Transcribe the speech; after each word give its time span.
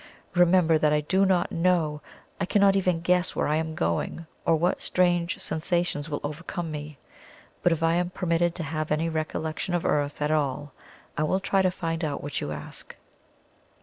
Remember 0.33 0.79
that 0.79 0.91
I 0.91 1.01
do 1.01 1.27
not 1.27 1.51
know, 1.51 2.01
I 2.39 2.47
cannot 2.47 2.75
even 2.75 3.01
guess 3.01 3.35
where 3.35 3.47
I 3.47 3.57
am 3.57 3.75
going, 3.75 4.25
or 4.47 4.55
what 4.55 4.81
strange 4.81 5.37
sensations 5.37 6.09
will 6.09 6.19
overcome 6.23 6.71
me; 6.71 6.97
but 7.61 7.71
if 7.71 7.83
I 7.83 7.93
am 7.93 8.09
permitted 8.09 8.55
to 8.55 8.63
have 8.63 8.89
any 8.91 9.09
recollection 9.09 9.75
of 9.75 9.85
earth 9.85 10.19
at 10.19 10.31
all, 10.31 10.73
I 11.19 11.21
will 11.21 11.39
try 11.39 11.61
to 11.61 11.69
find 11.69 12.03
out 12.03 12.23
what 12.23 12.41
you 12.41 12.51
ask." 12.51 12.95